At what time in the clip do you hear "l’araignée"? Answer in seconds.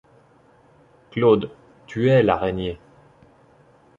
2.23-2.79